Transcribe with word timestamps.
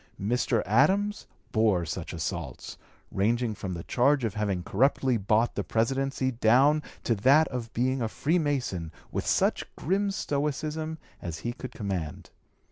Mr. 0.19 0.63
Adams 0.65 1.27
bore 1.51 1.85
such 1.85 2.11
assaults, 2.11 2.75
ranging 3.11 3.53
from 3.53 3.75
the 3.75 3.83
charge 3.83 4.23
of 4.23 4.33
having 4.33 4.63
corruptly 4.63 5.15
bought 5.15 5.53
the 5.53 5.63
Presidency 5.63 6.31
down 6.31 6.81
to 7.03 7.13
that 7.13 7.47
of 7.49 7.71
being 7.71 8.01
a 8.01 8.07
Freemason 8.07 8.91
with 9.11 9.27
such 9.27 9.63
grim 9.75 10.09
stoicism 10.09 10.97
as 11.21 11.37
he 11.45 11.53
could 11.53 11.71
command. 11.71 12.31